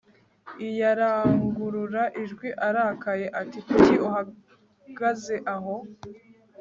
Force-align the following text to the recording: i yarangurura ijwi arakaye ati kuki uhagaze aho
i 0.65 0.69
yarangurura 0.79 2.03
ijwi 2.23 2.49
arakaye 2.67 3.25
ati 3.41 3.59
kuki 3.65 3.95
uhagaze 4.07 5.35
aho 5.55 5.75